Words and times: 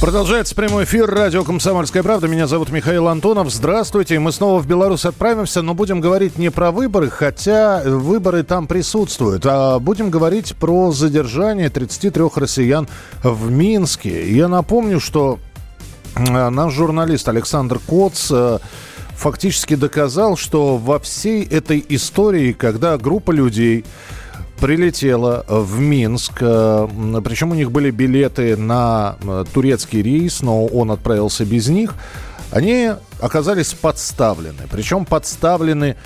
Продолжается 0.00 0.54
прямой 0.54 0.84
эфир 0.84 1.10
радио 1.10 1.42
«Комсомольская 1.42 2.04
правда». 2.04 2.28
Меня 2.28 2.46
зовут 2.46 2.70
Михаил 2.70 3.08
Антонов. 3.08 3.50
Здравствуйте. 3.50 4.20
Мы 4.20 4.30
снова 4.30 4.60
в 4.60 4.66
Беларусь 4.66 5.04
отправимся, 5.04 5.60
но 5.60 5.74
будем 5.74 6.00
говорить 6.00 6.38
не 6.38 6.50
про 6.50 6.70
выборы, 6.70 7.10
хотя 7.10 7.82
выборы 7.84 8.44
там 8.44 8.68
присутствуют, 8.68 9.44
а 9.44 9.80
будем 9.80 10.10
говорить 10.10 10.54
про 10.54 10.92
задержание 10.92 11.68
33 11.68 12.22
россиян 12.36 12.86
в 13.24 13.50
Минске. 13.50 14.32
Я 14.32 14.46
напомню, 14.46 15.00
что 15.00 15.40
э, 16.14 16.48
наш 16.48 16.72
журналист 16.72 17.28
Александр 17.28 17.80
Коц 17.84 18.28
э, 18.30 18.60
фактически 19.16 19.74
доказал, 19.74 20.36
что 20.36 20.76
во 20.76 21.00
всей 21.00 21.44
этой 21.44 21.84
истории, 21.88 22.52
когда 22.52 22.98
группа 22.98 23.32
людей 23.32 23.84
прилетела 24.60 25.44
в 25.48 25.78
Минск. 25.78 26.34
Э, 26.40 26.88
Причем 27.24 27.52
у 27.52 27.54
них 27.54 27.70
были 27.70 27.90
билеты 27.90 28.56
на 28.56 29.16
э, 29.22 29.44
турецкий 29.52 30.02
рейс, 30.02 30.42
но 30.42 30.66
он 30.66 30.90
отправился 30.90 31.44
без 31.44 31.68
них. 31.68 31.94
Они 32.50 32.92
оказались 33.20 33.74
подставлены. 33.74 34.62
Причем 34.70 35.04
подставлены 35.04 35.96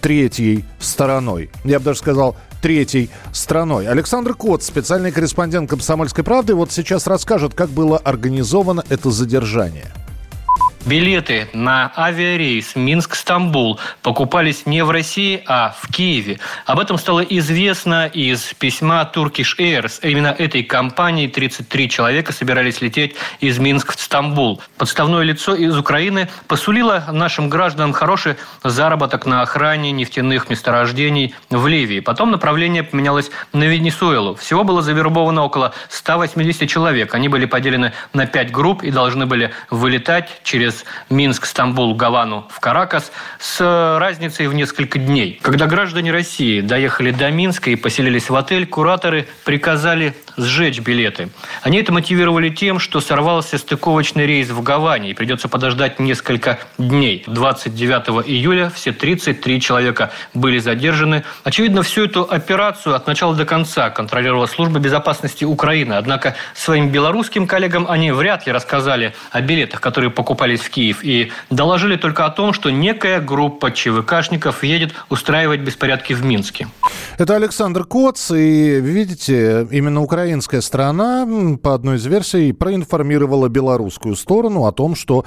третьей 0.00 0.64
стороной. 0.80 1.50
Я 1.64 1.78
бы 1.78 1.86
даже 1.86 2.00
сказал, 2.00 2.36
третьей 2.60 3.10
страной. 3.32 3.88
Александр 3.88 4.34
Кот, 4.34 4.62
специальный 4.62 5.12
корреспондент 5.12 5.68
«Комсомольской 5.68 6.24
правды», 6.24 6.54
вот 6.54 6.72
сейчас 6.72 7.06
расскажет, 7.06 7.54
как 7.54 7.70
было 7.70 7.98
организовано 7.98 8.84
это 8.88 9.10
задержание. 9.10 9.92
Билеты 10.84 11.48
на 11.52 11.92
авиарейс 11.96 12.74
Минск-Стамбул 12.74 13.78
покупались 14.02 14.66
не 14.66 14.82
в 14.82 14.90
России, 14.90 15.40
а 15.46 15.76
в 15.80 15.92
Киеве. 15.92 16.40
Об 16.66 16.80
этом 16.80 16.98
стало 16.98 17.20
известно 17.20 18.08
из 18.08 18.52
письма 18.54 19.08
Turkish 19.14 19.58
Airlines. 19.58 20.00
Именно 20.02 20.34
этой 20.36 20.64
компании 20.64 21.28
33 21.28 21.88
человека 21.88 22.32
собирались 22.32 22.80
лететь 22.80 23.14
из 23.38 23.58
Минска 23.58 23.92
в 23.92 24.00
Стамбул. 24.00 24.60
Подставное 24.76 25.22
лицо 25.22 25.54
из 25.54 25.76
Украины 25.78 26.28
посулило 26.48 27.04
нашим 27.12 27.48
гражданам 27.48 27.92
хороший 27.92 28.34
заработок 28.64 29.24
на 29.24 29.42
охране 29.42 29.92
нефтяных 29.92 30.50
месторождений 30.50 31.36
в 31.48 31.64
Ливии. 31.68 32.00
Потом 32.00 32.32
направление 32.32 32.82
поменялось 32.82 33.30
на 33.52 33.62
Венесуэлу. 33.64 34.34
Всего 34.34 34.64
было 34.64 34.82
завербовано 34.82 35.44
около 35.44 35.74
180 35.90 36.68
человек. 36.68 37.14
Они 37.14 37.28
были 37.28 37.44
поделены 37.44 37.92
на 38.12 38.26
5 38.26 38.50
групп 38.50 38.82
и 38.82 38.90
должны 38.90 39.26
были 39.26 39.52
вылетать 39.70 40.28
через 40.42 40.71
через 40.72 40.84
Минск, 41.10 41.46
Стамбул, 41.46 41.94
Гавану 41.94 42.46
в 42.50 42.60
Каракас 42.60 43.12
с 43.38 43.98
разницей 43.98 44.46
в 44.46 44.54
несколько 44.54 44.98
дней. 44.98 45.38
Когда 45.42 45.66
граждане 45.66 46.12
России 46.12 46.60
доехали 46.60 47.10
до 47.10 47.30
Минска 47.30 47.70
и 47.70 47.76
поселились 47.76 48.30
в 48.30 48.36
отель, 48.36 48.66
кураторы 48.66 49.28
приказали 49.44 50.14
сжечь 50.36 50.80
билеты. 50.80 51.28
Они 51.62 51.78
это 51.78 51.92
мотивировали 51.92 52.48
тем, 52.48 52.78
что 52.78 53.00
сорвался 53.00 53.58
стыковочный 53.58 54.26
рейс 54.26 54.48
в 54.48 54.62
Гаване 54.62 55.10
и 55.10 55.14
придется 55.14 55.48
подождать 55.48 55.98
несколько 55.98 56.58
дней. 56.78 57.24
29 57.26 58.26
июля 58.26 58.70
все 58.70 58.92
33 58.92 59.60
человека 59.60 60.10
были 60.32 60.58
задержаны. 60.58 61.24
Очевидно, 61.44 61.82
всю 61.82 62.04
эту 62.04 62.22
операцию 62.22 62.94
от 62.94 63.06
начала 63.06 63.34
до 63.34 63.44
конца 63.44 63.90
контролировала 63.90 64.46
служба 64.46 64.78
безопасности 64.78 65.44
Украины. 65.44 65.94
Однако 65.94 66.34
своим 66.54 66.90
белорусским 66.90 67.46
коллегам 67.46 67.86
они 67.88 68.12
вряд 68.12 68.46
ли 68.46 68.52
рассказали 68.52 69.14
о 69.30 69.40
билетах, 69.40 69.80
которые 69.80 70.10
покупались 70.10 70.61
в 70.62 70.70
Киев, 70.70 71.02
и 71.02 71.30
доложили 71.50 71.96
только 71.96 72.24
о 72.26 72.30
том, 72.30 72.52
что 72.52 72.70
некая 72.70 73.20
группа 73.20 73.70
ЧВКшников 73.70 74.64
едет 74.64 74.94
устраивать 75.10 75.60
беспорядки 75.60 76.12
в 76.12 76.24
Минске. 76.24 76.68
Это 77.18 77.36
Александр 77.36 77.84
Коц, 77.84 78.30
и 78.30 78.80
видите, 78.80 79.66
именно 79.70 80.02
украинская 80.02 80.60
сторона, 80.60 81.26
по 81.62 81.74
одной 81.74 81.96
из 81.96 82.06
версий, 82.06 82.52
проинформировала 82.52 83.48
белорусскую 83.48 84.16
сторону 84.16 84.66
о 84.66 84.72
том, 84.72 84.94
что 84.94 85.24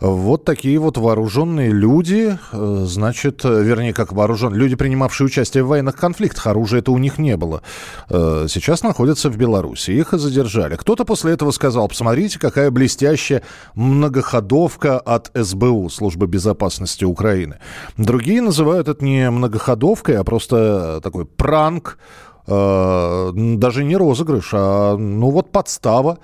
вот 0.00 0.44
такие 0.44 0.78
вот 0.78 0.96
вооруженные 0.96 1.70
люди, 1.70 2.38
э, 2.52 2.84
значит, 2.86 3.44
вернее, 3.44 3.92
как 3.92 4.12
вооруженные, 4.12 4.58
люди, 4.58 4.74
принимавшие 4.74 5.26
участие 5.26 5.62
в 5.62 5.68
военных 5.68 5.96
конфликтах, 5.96 6.46
оружия 6.46 6.80
это 6.80 6.90
у 6.90 6.98
них 6.98 7.18
не 7.18 7.36
было, 7.36 7.62
э, 8.08 8.46
сейчас 8.48 8.82
находятся 8.82 9.28
в 9.28 9.36
Беларуси. 9.36 9.90
Их 9.90 10.14
и 10.14 10.18
задержали. 10.18 10.76
Кто-то 10.76 11.04
после 11.04 11.32
этого 11.32 11.50
сказал, 11.50 11.88
посмотрите, 11.88 12.38
какая 12.38 12.70
блестящая 12.70 13.42
многоходовка 13.74 14.98
от 14.98 15.30
СБУ, 15.34 15.90
Службы 15.90 16.26
безопасности 16.26 17.04
Украины. 17.04 17.58
Другие 17.96 18.40
называют 18.40 18.88
это 18.88 19.04
не 19.04 19.30
многоходовкой, 19.30 20.16
а 20.16 20.24
просто 20.24 21.00
такой 21.02 21.26
пранк, 21.26 21.98
э, 22.46 23.32
даже 23.34 23.84
не 23.84 23.96
розыгрыш, 23.96 24.50
а 24.52 24.96
ну 24.96 25.30
вот 25.30 25.52
подстава 25.52 26.18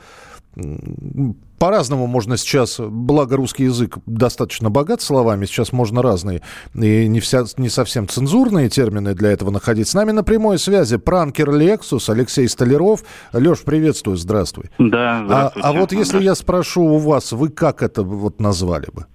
по-разному 1.58 2.06
можно 2.06 2.36
сейчас, 2.36 2.78
благо 2.78 3.36
русский 3.36 3.64
язык 3.64 3.98
достаточно 4.06 4.70
богат 4.70 5.02
словами, 5.02 5.46
сейчас 5.46 5.72
можно 5.72 6.02
разные 6.02 6.42
и 6.74 7.08
не, 7.08 7.20
вся, 7.20 7.44
не 7.56 7.68
совсем 7.68 8.08
цензурные 8.08 8.68
термины 8.68 9.14
для 9.14 9.32
этого 9.32 9.50
находить. 9.50 9.88
С 9.88 9.94
нами 9.94 10.12
на 10.12 10.22
прямой 10.22 10.58
связи 10.58 10.96
пранкер 10.96 11.52
Лексус 11.52 12.08
Алексей 12.08 12.48
Столяров. 12.48 13.04
Леш, 13.32 13.60
приветствую, 13.60 14.16
здравствуй. 14.16 14.70
Да, 14.78 15.22
здравствуйте. 15.24 15.66
А, 15.66 15.70
а 15.70 15.72
вот 15.72 15.92
если 15.92 16.22
я 16.22 16.34
спрошу 16.34 16.82
у 16.82 16.98
вас, 16.98 17.32
вы 17.32 17.48
как 17.48 17.82
это 17.82 18.02
вот 18.02 18.40
назвали 18.40 18.88
бы? 18.92 19.06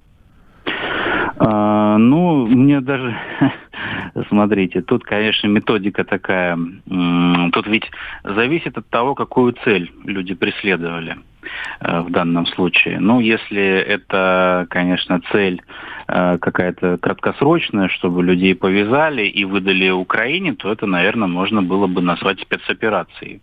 А, 1.44 1.98
ну, 1.98 2.46
мне 2.46 2.82
даже, 2.82 3.18
смотрите, 4.30 4.84
тут, 4.84 5.04
конечно, 5.04 5.48
методика 5.48 6.04
такая, 6.04 6.56
тут 7.52 7.66
ведь 7.66 7.90
зависит 8.24 8.78
от 8.78 8.88
того, 8.90 9.16
какую 9.16 9.56
цель 9.64 9.92
люди 10.04 10.36
преследовали 10.36 11.18
э, 11.80 12.02
в 12.02 12.12
данном 12.12 12.46
случае. 12.46 13.00
Ну, 13.00 13.20
если 13.22 13.64
это, 13.64 14.68
конечно, 14.70 15.20
цель 15.32 15.64
э, 16.08 16.38
какая-то 16.38 17.00
краткосрочная, 17.00 17.88
чтобы 17.88 18.24
людей 18.24 18.54
повязали 18.54 19.24
и 19.24 19.44
выдали 19.44 19.90
Украине, 19.90 20.54
то 20.54 20.72
это, 20.72 20.86
наверное, 20.86 21.28
можно 21.28 21.64
было 21.64 21.88
бы 21.88 22.04
назвать 22.04 22.40
спецоперацией. 22.40 23.42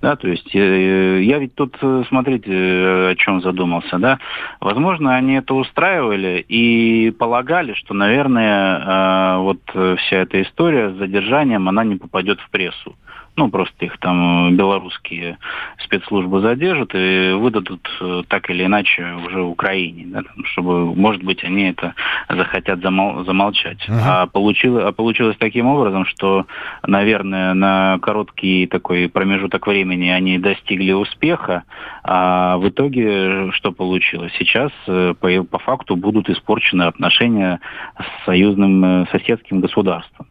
Да, 0.00 0.16
то 0.16 0.28
есть 0.28 0.54
э, 0.54 1.22
я 1.22 1.38
ведь 1.38 1.54
тут, 1.54 1.76
э, 1.80 2.04
смотрите, 2.08 2.50
э, 2.50 3.10
о 3.10 3.14
чем 3.16 3.42
задумался, 3.42 3.98
да. 3.98 4.18
Возможно, 4.60 5.14
они 5.14 5.34
это 5.34 5.54
устраивали 5.54 6.44
и 6.48 7.10
полагали, 7.10 7.74
что, 7.74 7.92
наверное, 7.92 9.38
вот 9.38 9.60
вся 9.98 10.16
эта 10.16 10.42
история 10.42 10.90
с 10.90 10.94
задержанием, 10.94 11.68
она 11.68 11.84
не 11.84 11.96
попадет 11.96 12.40
в 12.40 12.50
прессу 12.50 12.96
ну, 13.36 13.48
просто 13.48 13.86
их 13.86 13.98
там 13.98 14.56
белорусские 14.56 15.38
спецслужбы 15.78 16.40
задержат 16.40 16.94
и 16.94 17.32
выдадут 17.32 17.88
э, 18.00 18.22
так 18.28 18.50
или 18.50 18.64
иначе 18.64 19.14
уже 19.26 19.42
Украине, 19.42 20.04
да, 20.06 20.22
чтобы, 20.44 20.94
может 20.94 21.22
быть, 21.22 21.42
они 21.44 21.70
это 21.70 21.94
захотят 22.28 22.80
замол- 22.80 23.24
замолчать. 23.24 23.78
Uh-huh. 23.88 24.00
А, 24.04 24.26
получилось, 24.26 24.84
а 24.86 24.92
получилось 24.92 25.36
таким 25.38 25.66
образом, 25.66 26.04
что, 26.04 26.46
наверное, 26.86 27.54
на 27.54 27.98
короткий 28.02 28.66
такой 28.66 29.08
промежуток 29.08 29.66
времени 29.66 30.08
они 30.08 30.38
достигли 30.38 30.92
успеха, 30.92 31.64
а 32.02 32.58
в 32.58 32.68
итоге 32.68 33.52
что 33.52 33.72
получилось? 33.72 34.32
Сейчас 34.38 34.70
э, 34.86 35.14
по, 35.18 35.44
по 35.44 35.58
факту 35.58 35.96
будут 35.96 36.28
испорчены 36.28 36.82
отношения 36.82 37.60
с 37.98 38.24
союзным 38.26 38.84
э, 38.84 39.06
соседским 39.10 39.60
государством 39.60 40.26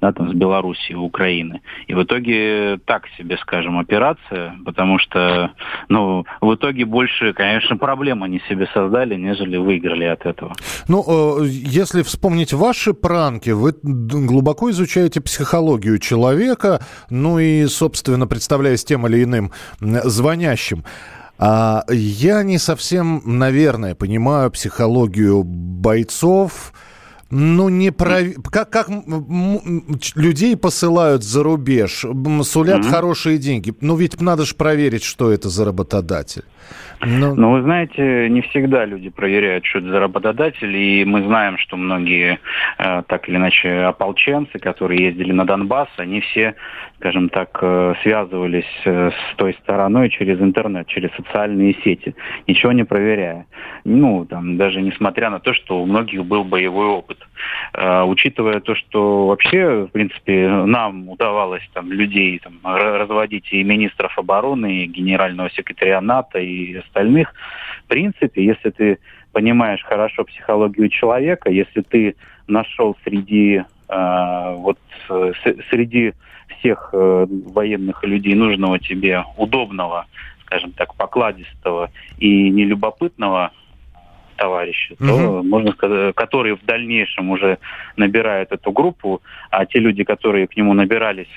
да, 0.00 0.12
там, 0.12 0.30
с 0.30 0.34
Белоруссией, 0.34 0.96
Украины. 0.96 1.60
И 1.86 1.94
в 1.94 2.02
итоге 2.02 2.78
так 2.84 3.04
себе, 3.16 3.36
скажем, 3.38 3.78
операция, 3.78 4.54
потому 4.64 4.98
что, 4.98 5.52
ну, 5.88 6.24
в 6.40 6.54
итоге 6.54 6.84
больше, 6.84 7.32
конечно, 7.32 7.76
проблем 7.76 8.22
они 8.22 8.40
себе 8.48 8.68
создали, 8.72 9.14
нежели 9.16 9.56
выиграли 9.56 10.04
от 10.04 10.26
этого. 10.26 10.52
Ну, 10.88 11.42
э, 11.42 11.46
если 11.46 12.02
вспомнить 12.02 12.52
ваши 12.52 12.94
пранки, 12.94 13.50
вы 13.50 13.74
глубоко 13.82 14.70
изучаете 14.70 15.20
психологию 15.20 15.98
человека, 15.98 16.80
ну 17.10 17.38
и, 17.38 17.66
собственно, 17.66 18.26
представляясь 18.26 18.84
тем 18.84 19.06
или 19.06 19.24
иным 19.24 19.52
звонящим. 19.80 20.84
А 21.38 21.84
я 21.88 22.42
не 22.42 22.58
совсем, 22.58 23.22
наверное, 23.24 23.94
понимаю 23.94 24.50
психологию 24.50 25.44
бойцов, 25.44 26.72
ну, 27.30 27.68
не 27.68 27.90
про... 27.92 28.22
Как, 28.50 28.70
как 28.70 28.88
людей 30.14 30.56
посылают 30.56 31.22
за 31.22 31.42
рубеж, 31.42 32.04
сулят 32.42 32.84
mm-hmm. 32.84 32.90
хорошие 32.90 33.38
деньги. 33.38 33.74
Ну, 33.80 33.96
ведь 33.96 34.20
надо 34.20 34.44
же 34.44 34.54
проверить, 34.54 35.02
что 35.02 35.30
это 35.30 35.48
за 35.48 35.64
работодатель. 35.66 36.44
Ну... 37.00 37.34
ну, 37.34 37.52
вы 37.52 37.62
знаете, 37.62 38.28
не 38.28 38.40
всегда 38.42 38.84
люди 38.84 39.08
проверяют, 39.08 39.64
что 39.64 39.78
это 39.78 39.88
за 39.88 40.00
работодатель, 40.00 40.74
и 40.76 41.04
мы 41.04 41.22
знаем, 41.22 41.56
что 41.58 41.76
многие, 41.76 42.40
э, 42.78 43.02
так 43.06 43.28
или 43.28 43.36
иначе, 43.36 43.82
ополченцы, 43.82 44.58
которые 44.58 45.04
ездили 45.06 45.32
на 45.32 45.44
Донбасс, 45.46 45.88
они 45.96 46.20
все, 46.20 46.56
скажем 46.96 47.28
так, 47.28 47.56
э, 47.62 47.94
связывались 48.02 48.64
э, 48.84 49.10
с 49.10 49.36
той 49.36 49.54
стороной 49.62 50.10
через 50.10 50.40
интернет, 50.40 50.88
через 50.88 51.10
социальные 51.12 51.74
сети, 51.84 52.16
ничего 52.48 52.72
не 52.72 52.84
проверяя. 52.84 53.46
Ну, 53.84 54.24
там, 54.24 54.56
даже 54.56 54.82
несмотря 54.82 55.30
на 55.30 55.38
то, 55.38 55.54
что 55.54 55.80
у 55.80 55.86
многих 55.86 56.24
был 56.24 56.44
боевой 56.44 56.86
опыт. 56.86 57.18
Учитывая 57.74 58.60
то, 58.60 58.74
что 58.74 59.28
вообще, 59.28 59.86
в 59.86 59.88
принципе, 59.88 60.48
нам 60.48 61.08
удавалось 61.08 61.62
там 61.72 61.92
людей 61.92 62.40
там, 62.40 62.54
разводить 62.64 63.52
и 63.52 63.62
министров 63.62 64.18
обороны, 64.18 64.84
и 64.84 64.86
генерального 64.86 65.50
секретаря 65.50 66.00
НАТО, 66.00 66.38
и 66.38 66.80
остальных. 66.88 67.32
В 67.84 67.88
принципе, 67.88 68.44
если 68.44 68.70
ты 68.70 68.98
понимаешь 69.32 69.82
хорошо 69.84 70.24
психологию 70.24 70.88
человека, 70.88 71.50
если 71.50 71.82
ты 71.82 72.16
нашел 72.46 72.96
среди 73.04 73.62
э, 73.88 74.54
вот 74.56 74.78
среди 75.70 76.12
всех 76.58 76.90
э, 76.92 77.26
военных 77.28 78.02
людей 78.04 78.34
нужного 78.34 78.78
тебе, 78.78 79.24
удобного, 79.36 80.06
скажем 80.42 80.72
так, 80.72 80.94
покладистого 80.94 81.90
и 82.18 82.50
нелюбопытного 82.50 83.52
товарища, 84.36 84.94
угу. 84.94 85.06
то 85.06 85.42
можно 85.42 85.72
сказать, 85.72 86.14
которые 86.14 86.56
в 86.56 86.64
дальнейшем 86.64 87.30
уже 87.30 87.58
набирают 87.96 88.52
эту 88.52 88.72
группу, 88.72 89.20
а 89.50 89.66
те 89.66 89.78
люди, 89.78 90.04
которые 90.04 90.46
к 90.46 90.56
нему 90.56 90.74
набирались 90.74 91.28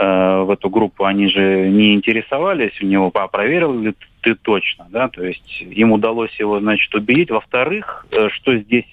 Э, 0.00 0.42
в 0.42 0.50
эту 0.50 0.70
группу, 0.70 1.04
они 1.04 1.28
же 1.28 1.68
не 1.70 1.92
интересовались 1.92 2.80
у 2.80 2.86
него, 2.86 3.10
а 3.14 3.26
проверил 3.26 3.80
ли 3.80 3.94
ты 4.20 4.34
точно, 4.34 4.86
да, 4.90 5.08
то 5.08 5.24
есть 5.24 5.60
им 5.60 5.92
удалось 5.92 6.34
его, 6.38 6.60
значит, 6.60 6.94
убедить. 6.94 7.30
Во-вторых, 7.30 8.06
э, 8.10 8.28
что 8.30 8.56
здесь 8.56 8.88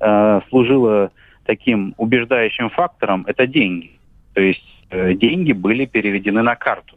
э, 0.00 0.40
служило 0.48 1.10
таким 1.44 1.94
убеждающим 1.96 2.70
фактором, 2.70 3.24
это 3.26 3.46
деньги. 3.46 3.92
То 4.34 4.40
есть 4.40 4.64
э, 4.90 5.14
деньги 5.14 5.52
были 5.52 5.84
переведены 5.84 6.42
на 6.42 6.56
карту. 6.56 6.96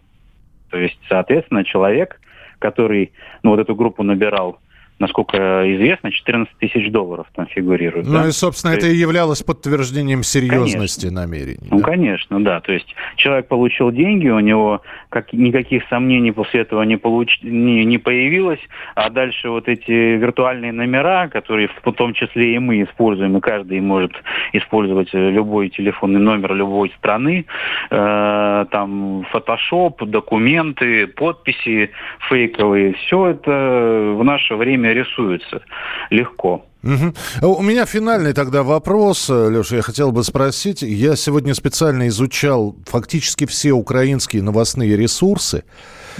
То 0.70 0.78
есть, 0.78 1.00
соответственно, 1.08 1.64
человек, 1.64 2.20
который 2.60 3.12
ну, 3.44 3.52
вот 3.52 3.60
эту 3.60 3.76
группу 3.76 4.04
набирал 4.04 4.60
насколько 5.00 5.38
известно, 5.76 6.12
14 6.12 6.58
тысяч 6.58 6.92
долларов 6.92 7.28
там 7.36 7.46
фигурирует. 7.48 8.08
Ну 8.08 8.14
да? 8.14 8.28
и, 8.28 8.32
собственно, 8.32 8.74
То 8.74 8.80
это 8.80 8.88
есть... 8.88 8.98
и 8.98 9.02
являлось 9.02 9.44
подтверждением 9.44 10.24
серьезности 10.24 11.08
конечно. 11.08 11.22
намерений. 11.22 11.68
Ну, 11.70 11.80
да? 11.80 11.84
конечно, 11.84 12.44
да. 12.44 12.60
То 12.62 12.74
есть 12.74 12.88
человек 13.16 13.48
получил 13.48 13.92
деньги, 13.92 14.28
у 14.28 14.40
него 14.40 14.82
как, 15.10 15.34
никаких 15.34 15.84
сомнений 15.90 16.32
после 16.32 16.62
этого 16.62 16.82
не, 16.84 16.98
получ... 16.98 17.40
не, 17.44 17.86
не 17.86 17.98
появилось, 17.98 18.60
а 18.96 19.10
дальше 19.10 19.50
вот 19.50 19.68
эти 19.68 19.92
виртуальные 19.92 20.72
номера, 20.72 21.28
которые 21.28 21.70
в 21.84 21.92
том 21.94 22.14
числе 22.14 22.56
и 22.56 22.60
мы 22.60 22.84
используем, 22.84 23.38
и 23.38 23.42
каждый 23.42 23.80
может 23.82 24.14
использовать 24.54 25.14
любой 25.14 25.70
телефонный 25.70 26.20
номер 26.20 26.54
любой 26.56 26.92
страны, 26.98 27.46
э, 27.92 28.66
там 28.72 29.26
фотошоп, 29.32 30.04
документы, 30.04 31.08
подписи 31.08 31.92
фейковые, 32.30 32.94
все 32.94 33.28
это 33.28 34.16
в 34.18 34.24
наше 34.24 34.56
время 34.56 34.87
время 34.87 34.87
рисуется 34.94 35.62
легко. 36.10 36.66
Угу. 36.84 37.58
У 37.58 37.62
меня 37.62 37.86
финальный 37.86 38.34
тогда 38.34 38.64
вопрос, 38.64 39.30
Леша, 39.30 39.78
я 39.78 39.82
хотел 39.82 40.12
бы 40.12 40.24
спросить. 40.24 40.82
Я 40.82 41.16
сегодня 41.16 41.54
специально 41.54 42.08
изучал 42.08 42.76
фактически 42.86 43.46
все 43.46 43.72
украинские 43.72 44.44
новостные 44.44 44.96
ресурсы. 44.96 45.64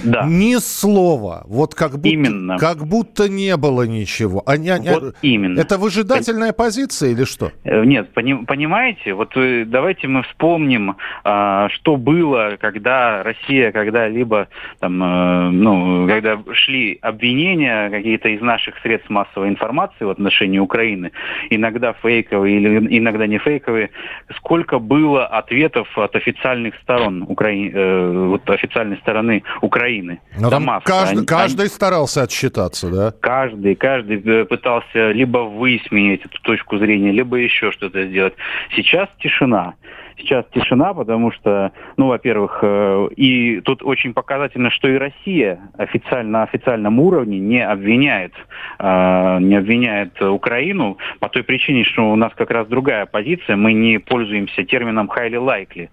Да. 0.04 0.24
Ни 0.26 0.56
слова. 0.56 1.44
Вот 1.46 1.74
как 1.74 1.92
будто, 1.92 2.08
именно. 2.08 2.58
как 2.58 2.86
будто 2.86 3.28
не 3.28 3.56
было 3.56 3.82
ничего. 3.82 4.42
Они, 4.46 4.68
они, 4.68 4.88
вот 4.88 5.16
именно. 5.22 5.58
Это 5.60 5.78
выжидательная 5.78 6.52
Пон... 6.52 6.66
позиция 6.66 7.10
или 7.10 7.24
что? 7.24 7.52
Э, 7.64 7.84
нет, 7.84 8.12
пони, 8.12 8.44
понимаете, 8.44 9.14
вот 9.14 9.36
э, 9.36 9.64
давайте 9.66 10.08
мы 10.08 10.22
вспомним, 10.22 10.96
а, 11.24 11.68
что 11.70 11.96
было, 11.96 12.56
когда 12.60 13.22
Россия 13.22 13.72
когда-либо, 13.72 14.48
там, 14.78 15.00
а, 15.02 15.50
ну, 15.50 16.06
когда 16.06 16.38
шли 16.52 16.98
обвинения 17.02 17.90
какие-то 17.90 18.28
из 18.28 18.40
наших 18.40 18.78
средств 18.82 19.10
массовой 19.10 19.48
информации 19.48 20.04
в 20.04 20.10
отношении 20.10 20.58
Украины, 20.58 21.12
иногда 21.50 21.92
фейковые 21.92 22.56
или 22.56 22.98
иногда 22.98 23.26
не 23.26 23.38
фейковые, 23.38 23.90
сколько 24.36 24.78
было 24.78 25.26
ответов 25.26 25.88
от 25.98 26.14
официальных 26.14 26.74
сторон 26.82 27.22
Украины, 27.22 27.72
э, 27.74 28.26
вот 28.28 28.48
официальной 28.50 28.96
стороны 28.98 29.42
Украины 29.60 29.87
Украины. 29.88 30.20
Но 30.38 30.50
там 30.50 30.80
каждый, 30.84 31.18
они, 31.18 31.26
каждый 31.26 31.62
они... 31.62 31.68
старался 31.70 32.22
отсчитаться, 32.22 32.90
да? 32.90 33.14
Каждый, 33.20 33.74
каждый 33.74 34.20
э, 34.24 34.44
пытался 34.44 35.10
либо 35.12 35.38
высмеять 35.38 36.24
эту 36.24 36.40
точку 36.42 36.78
зрения, 36.78 37.12
либо 37.12 37.36
еще 37.36 37.72
что-то 37.72 38.06
сделать. 38.06 38.34
Сейчас 38.76 39.08
тишина 39.20 39.74
сейчас 40.18 40.44
тишина, 40.52 40.94
потому 40.94 41.32
что, 41.32 41.72
ну, 41.96 42.08
во-первых, 42.08 42.58
э, 42.62 43.08
и 43.16 43.60
тут 43.60 43.82
очень 43.82 44.12
показательно, 44.12 44.70
что 44.70 44.88
и 44.88 44.96
Россия 44.96 45.58
официально, 45.76 46.30
на 46.30 46.42
официальном 46.42 47.00
уровне 47.00 47.38
не 47.38 47.64
обвиняет, 47.64 48.32
э, 48.78 49.38
не 49.40 49.56
обвиняет 49.56 50.20
Украину 50.20 50.98
по 51.20 51.28
той 51.28 51.42
причине, 51.42 51.84
что 51.84 52.10
у 52.10 52.16
нас 52.16 52.32
как 52.34 52.50
раз 52.50 52.66
другая 52.68 53.06
позиция, 53.06 53.56
мы 53.56 53.72
не 53.72 53.98
пользуемся 53.98 54.64
термином 54.64 55.10
highly 55.10 55.38
likely, 55.38 55.88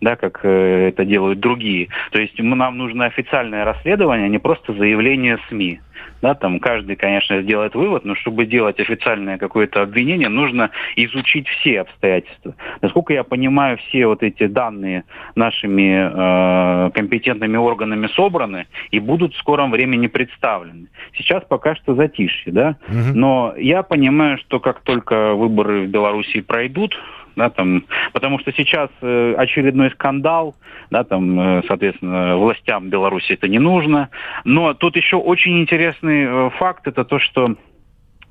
да, 0.00 0.16
как 0.16 0.40
э, 0.42 0.88
это 0.88 1.04
делают 1.04 1.40
другие. 1.40 1.88
То 2.12 2.20
есть 2.20 2.38
нам 2.38 2.78
нужно 2.78 3.06
официальное 3.06 3.64
расследование, 3.64 4.26
а 4.26 4.28
не 4.28 4.38
просто 4.38 4.72
заявление 4.72 5.38
СМИ. 5.48 5.80
Да, 6.22 6.34
там 6.34 6.60
каждый, 6.60 6.96
конечно, 6.96 7.42
сделает 7.42 7.74
вывод, 7.74 8.04
но 8.04 8.14
чтобы 8.14 8.46
делать 8.46 8.80
официальное 8.80 9.38
какое-то 9.38 9.82
обвинение, 9.82 10.28
нужно 10.28 10.70
изучить 10.96 11.48
все 11.48 11.82
обстоятельства. 11.82 12.54
Насколько 12.80 13.12
я 13.12 13.24
понимаю, 13.24 13.78
все 13.78 14.06
вот 14.06 14.22
эти 14.22 14.46
данные 14.46 15.04
нашими 15.34 16.88
э, 16.88 16.90
компетентными 16.92 17.56
органами 17.56 18.08
собраны 18.08 18.66
и 18.90 18.98
будут 18.98 19.34
в 19.34 19.38
скором 19.38 19.70
времени 19.70 20.06
представлены. 20.06 20.88
Сейчас 21.16 21.44
пока 21.48 21.74
что 21.76 21.94
затишье, 21.94 22.52
да, 22.52 22.76
угу. 22.88 23.14
но 23.14 23.54
я 23.56 23.82
понимаю, 23.82 24.38
что 24.38 24.60
как 24.60 24.80
только 24.80 25.34
выборы 25.34 25.82
в 25.82 25.88
Беларуси 25.88 26.40
пройдут, 26.40 26.96
да, 27.36 27.50
там, 27.50 27.84
потому 28.12 28.38
что 28.38 28.52
сейчас 28.52 28.90
э, 29.02 29.34
очередной 29.36 29.90
скандал, 29.90 30.56
да, 30.90 31.04
там, 31.04 31.38
э, 31.38 31.62
соответственно, 31.68 32.36
властям 32.36 32.88
Беларуси 32.88 33.32
это 33.32 33.46
не 33.46 33.58
нужно. 33.58 34.08
Но 34.44 34.74
тут 34.74 34.96
еще 34.96 35.16
очень 35.16 35.60
интересный 35.60 36.24
э, 36.24 36.50
факт, 36.58 36.86
это 36.86 37.04
то, 37.04 37.18
что 37.18 37.56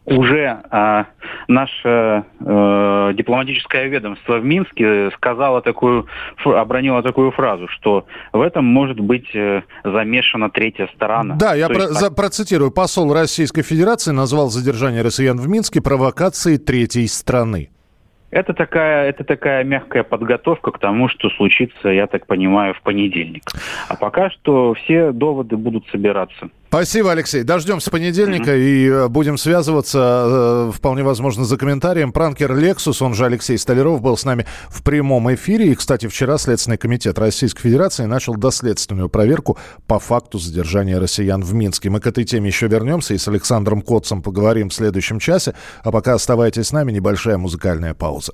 уже 0.06 0.62
э, 0.72 1.04
наше 1.48 2.24
э, 2.40 3.14
дипломатическое 3.16 3.88
ведомство 3.88 4.38
в 4.38 4.46
Минске 4.46 5.10
сказало 5.16 5.62
такую, 5.62 6.08
обронило 6.44 7.02
такую 7.02 7.32
фразу, 7.32 7.68
что 7.70 8.06
в 8.32 8.42
этом 8.42 8.66
может 8.66 9.00
быть 9.00 9.28
э, 9.34 9.64
замешана 9.84 10.50
третья 10.50 10.88
сторона. 10.96 11.36
Да, 11.36 11.56
я 11.56 11.68
про, 11.68 11.76
есть, 11.76 12.00
за, 12.00 12.12
процитирую. 12.12 12.72
Посол 12.72 13.14
Российской 13.14 13.64
Федерации 13.64 14.12
назвал 14.12 14.50
задержание 14.50 15.02
россиян 15.02 15.38
в 15.38 15.48
Минске 15.48 15.82
провокацией 15.82 16.60
третьей 16.60 17.08
страны. 17.08 17.70
Это 18.32 18.54
такая, 18.54 19.10
это 19.10 19.24
такая 19.24 19.64
мягкая 19.64 20.04
подготовка 20.04 20.72
к 20.72 20.80
тому, 20.80 21.08
что 21.08 21.30
случится, 21.30 21.90
я 21.90 22.08
так 22.08 22.26
понимаю, 22.26 22.74
в 22.74 22.82
понедельник. 22.82 23.44
А 23.88 23.96
пока 23.96 24.30
что 24.30 24.74
все 24.74 25.12
доводы 25.12 25.58
будут 25.58 25.88
собираться. 25.90 26.50
Спасибо, 26.76 27.14
Алексей. 27.14 27.44
Дождемся 27.44 27.90
понедельника 27.90 28.54
mm-hmm. 28.54 28.60
и 28.60 28.90
э, 28.90 29.08
будем 29.08 29.38
связываться, 29.38 30.68
э, 30.68 30.72
вполне 30.76 31.04
возможно, 31.04 31.46
за 31.46 31.56
комментарием. 31.56 32.12
Пранкер 32.12 32.54
Лексус, 32.54 33.02
он 33.02 33.14
же 33.14 33.26
Алексей 33.26 33.58
Столяров, 33.58 34.02
был 34.02 34.18
с 34.18 34.26
нами 34.26 34.46
в 34.68 34.84
прямом 34.84 35.34
эфире. 35.34 35.72
И, 35.72 35.76
кстати, 35.76 36.08
вчера 36.08 36.38
Следственный 36.38 36.78
комитет 36.78 37.18
Российской 37.18 37.62
Федерации 37.62 38.04
начал 38.04 38.36
доследственную 38.36 39.08
проверку 39.08 39.58
по 39.88 40.00
факту 40.00 40.38
задержания 40.38 41.00
россиян 41.00 41.42
в 41.42 41.54
Минске. 41.54 41.90
Мы 41.90 42.02
к 42.02 42.08
этой 42.08 42.26
теме 42.26 42.48
еще 42.48 42.68
вернемся 42.68 43.14
и 43.14 43.18
с 43.18 43.26
Александром 43.30 43.82
Котцем 43.82 44.22
поговорим 44.22 44.68
в 44.68 44.74
следующем 44.74 45.20
часе. 45.20 45.54
А 45.82 45.94
пока 45.94 46.14
оставайтесь 46.16 46.68
с 46.68 46.72
нами, 46.74 46.92
небольшая 46.92 47.38
музыкальная 47.38 47.94
пауза. 47.94 48.34